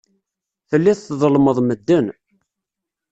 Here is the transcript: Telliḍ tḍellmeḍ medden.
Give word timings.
Telliḍ 0.69 0.97
tḍellmeḍ 0.99 1.57
medden. 1.63 2.05